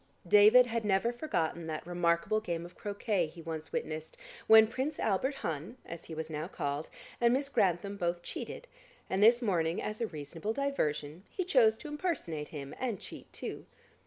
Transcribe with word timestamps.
David 0.27 0.65
had 0.65 0.83
never 0.83 1.13
forgotten 1.13 1.67
that 1.67 1.85
remarkable 1.85 2.39
game 2.39 2.65
of 2.65 2.73
croquet 2.73 3.27
he 3.27 3.39
once 3.39 3.71
witnessed 3.71 4.17
when 4.47 4.65
Prince 4.65 4.97
Albert 4.99 5.35
Hun, 5.35 5.77
as 5.85 6.05
he 6.05 6.15
was 6.15 6.27
now 6.27 6.47
called, 6.47 6.89
and 7.21 7.31
Miss 7.31 7.49
Grantham 7.49 7.97
both 7.97 8.23
cheated, 8.23 8.67
and 9.11 9.21
this 9.21 9.43
morning 9.43 9.79
as 9.79 10.01
a 10.01 10.07
reasonable 10.07 10.53
diversion, 10.53 11.23
he 11.29 11.43
chose 11.43 11.77
to 11.77 11.87
impersonate 11.87 12.47
him 12.47 12.73
and 12.79 12.99
cheat 12.99 13.31
too. 13.31 13.67